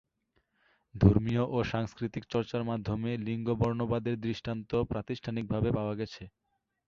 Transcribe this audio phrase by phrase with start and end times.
[0.95, 6.23] ধর্মীয় ও সাংস্কৃতিক চর্চার মাধ্যমে লিঙ্গ বর্ণবাদের দৃষ্টান্ত প্রাতিষ্ঠানিকভাবে পাওয়া গেছে।